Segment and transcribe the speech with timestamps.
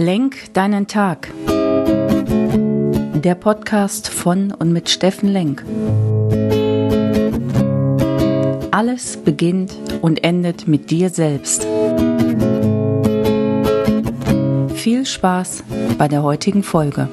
[0.00, 1.28] Lenk deinen Tag.
[1.48, 5.64] Der Podcast von und mit Steffen Lenk.
[8.70, 11.66] Alles beginnt und endet mit dir selbst.
[14.76, 15.64] Viel Spaß
[15.98, 17.08] bei der heutigen Folge.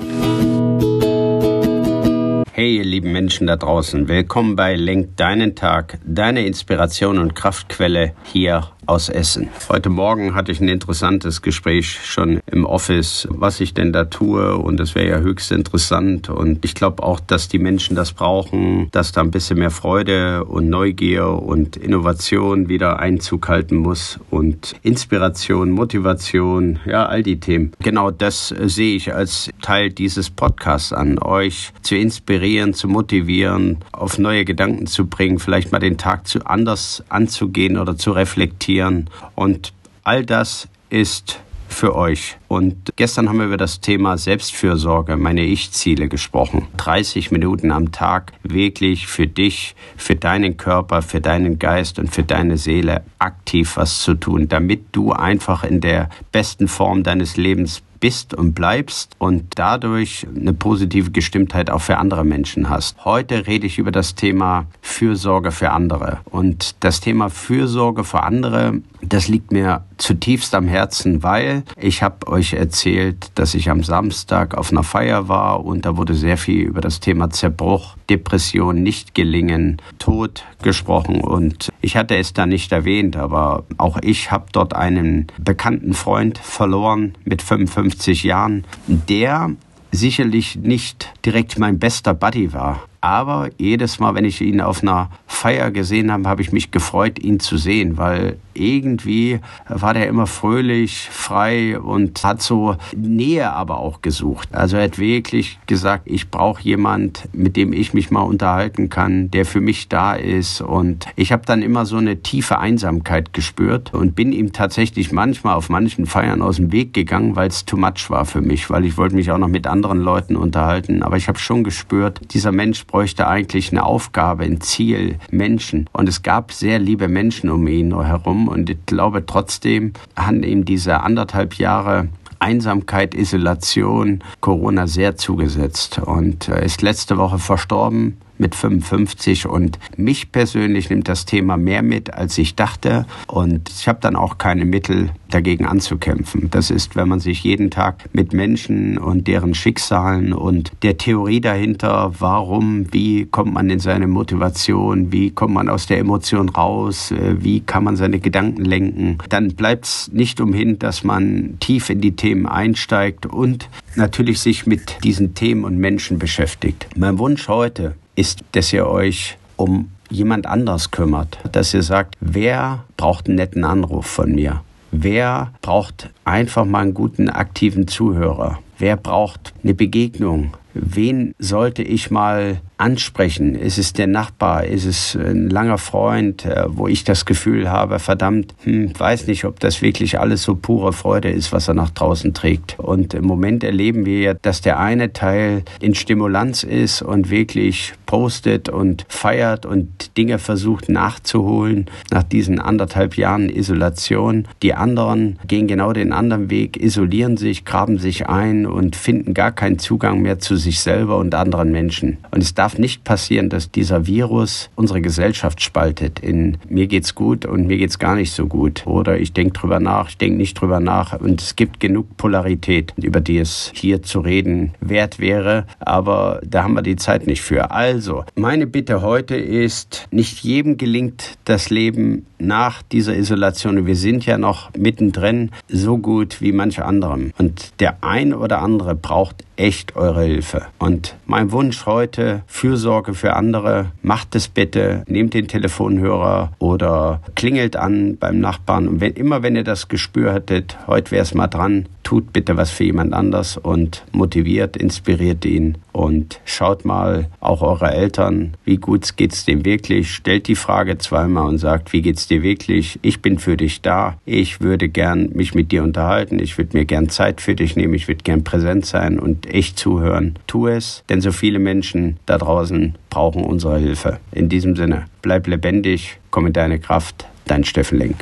[2.51, 8.13] Hey, ihr lieben Menschen da draußen, willkommen bei Lenk deinen Tag, deine Inspiration und Kraftquelle
[8.31, 9.49] hier aus Essen.
[9.69, 14.55] Heute Morgen hatte ich ein interessantes Gespräch schon im Office, was ich denn da tue
[14.55, 18.89] und das wäre ja höchst interessant und ich glaube auch, dass die Menschen das brauchen,
[18.91, 24.75] dass da ein bisschen mehr Freude und Neugier und Innovation wieder Einzug halten muss und
[24.83, 27.71] Inspiration, Motivation, ja, all die Themen.
[27.79, 34.19] Genau das sehe ich als Teil dieses Podcasts an, euch zu inspirieren, zu motivieren, auf
[34.19, 39.09] neue Gedanken zu bringen, vielleicht mal den Tag zu anders anzugehen oder zu reflektieren reflektieren.
[39.35, 42.37] Und all das ist für euch.
[42.47, 46.67] Und gestern haben wir über das Thema Selbstfürsorge, meine Ich-Ziele gesprochen.
[46.77, 52.23] 30 Minuten am Tag wirklich für dich, für deinen Körper, für deinen Geist und für
[52.23, 57.81] deine Seele aktiv was zu tun, damit du einfach in der besten Form deines Lebens
[58.05, 63.03] bist und bleibst und dadurch eine positive Gestimmtheit auch für andere Menschen hast.
[63.03, 66.19] Heute rede ich über das Thema Fürsorge für andere.
[66.25, 72.27] Und das Thema Fürsorge für andere, das liegt mir zutiefst am Herzen, weil ich habe
[72.27, 76.61] euch erzählt, dass ich am Samstag auf einer Feier war und da wurde sehr viel
[76.61, 82.71] über das Thema Zerbruch, Depression, nicht gelingen, Tod gesprochen und ich hatte es da nicht
[82.71, 89.51] erwähnt, aber auch ich habe dort einen bekannten Freund verloren mit 55 50 Jahren, der
[89.91, 92.81] sicherlich nicht direkt mein bester Buddy war.
[93.05, 97.19] Aber jedes Mal, wenn ich ihn auf einer Feier gesehen habe, habe ich mich gefreut,
[97.19, 103.77] ihn zu sehen, weil irgendwie war der immer fröhlich, frei und hat so Nähe aber
[103.77, 104.49] auch gesucht.
[104.55, 109.29] Also er hat wirklich gesagt, ich brauche jemand, mit dem ich mich mal unterhalten kann,
[109.29, 110.61] der für mich da ist.
[110.61, 115.53] Und ich habe dann immer so eine tiefe Einsamkeit gespürt und bin ihm tatsächlich manchmal
[115.55, 118.83] auf manchen Feiern aus dem Weg gegangen, weil es too much war für mich, weil
[118.83, 121.03] ich wollte mich auch noch mit anderen Leuten unterhalten.
[121.03, 125.89] Aber ich habe schon gespürt, dieser Mensch bräuchte eigentlich eine Aufgabe, ein Ziel, Menschen.
[125.91, 128.47] Und es gab sehr liebe Menschen um ihn herum.
[128.47, 132.07] Und ich glaube trotzdem haben ihm diese anderthalb Jahre
[132.39, 135.99] Einsamkeit, Isolation, Corona sehr zugesetzt.
[135.99, 141.81] Und äh, ist letzte Woche verstorben mit 55 und mich persönlich nimmt das Thema mehr
[141.81, 146.49] mit, als ich dachte und ich habe dann auch keine Mittel dagegen anzukämpfen.
[146.49, 151.41] Das ist, wenn man sich jeden Tag mit Menschen und deren Schicksalen und der Theorie
[151.41, 157.11] dahinter, warum, wie kommt man in seine Motivation, wie kommt man aus der Emotion raus,
[157.11, 161.89] äh, wie kann man seine Gedanken lenken, dann bleibt es nicht umhin, dass man tief
[161.89, 166.87] in die Themen einsteigt und natürlich sich mit diesen Themen und Menschen beschäftigt.
[166.95, 172.83] Mein Wunsch heute ist, dass ihr euch um jemand anders kümmert, dass ihr sagt, wer
[172.97, 174.61] braucht einen netten Anruf von mir?
[174.91, 178.59] Wer braucht einfach mal einen guten aktiven Zuhörer?
[178.77, 180.53] Wer braucht eine Begegnung?
[180.77, 183.55] Wen sollte ich mal ansprechen?
[183.55, 184.65] Ist es der Nachbar?
[184.65, 189.45] Ist es ein langer Freund, äh, wo ich das Gefühl habe, verdammt, hm, weiß nicht,
[189.45, 192.77] ob das wirklich alles so pure Freude ist, was er nach draußen trägt.
[192.77, 197.93] Und im Moment erleben wir ja, dass der eine Teil in Stimulanz ist und wirklich
[198.05, 204.47] postet und feiert und Dinge versucht nachzuholen nach diesen anderthalb Jahren Isolation.
[204.61, 209.51] Die anderen gehen genau den anderen Weg, isolieren sich, graben sich ein und finden gar
[209.51, 212.17] keinen Zugang mehr zu sich selber und anderen Menschen.
[212.31, 217.45] Und es darf nicht passieren, dass dieser Virus unsere Gesellschaft spaltet in mir geht's gut
[217.45, 218.85] und mir geht's gar nicht so gut.
[218.85, 221.19] Oder ich denke drüber nach, ich denke nicht drüber nach.
[221.19, 225.65] Und es gibt genug Polarität, über die es hier zu reden wert wäre.
[225.79, 227.71] Aber da haben wir die Zeit nicht für.
[227.71, 233.85] Also, meine Bitte heute ist, nicht jedem gelingt das Leben nach dieser Isolation.
[233.85, 237.31] Wir sind ja noch mittendrin so gut wie manche anderen.
[237.37, 240.67] Und der ein oder andere braucht echt eure Hilfe.
[240.79, 247.75] Und mein Wunsch heute, Fürsorge für andere, macht es bitte, nehmt den Telefonhörer oder klingelt
[247.75, 248.87] an beim Nachbarn.
[248.87, 252.55] Und wenn, immer wenn ihr das Gespür hattet, heute wäre es mal dran, tut bitte
[252.55, 258.77] was für jemand anders und motiviert, inspiriert ihn und schaut mal auch eure Eltern, wie
[258.77, 262.99] gut geht's dem wirklich, stellt die Frage zweimal und sagt, wie geht's dir wirklich?
[263.01, 264.17] Ich bin für dich da.
[264.25, 266.39] Ich würde gern mich mit dir unterhalten.
[266.39, 267.95] Ich würde mir gern Zeit für dich nehmen.
[267.95, 270.37] Ich würde gern präsent sein und echt zuhören.
[270.47, 274.19] Tu es, denn so viele Menschen da draußen brauchen unsere Hilfe.
[274.31, 277.25] In diesem Sinne, bleib lebendig, komm in deine Kraft.
[277.47, 278.15] Dein Steffen Lenk.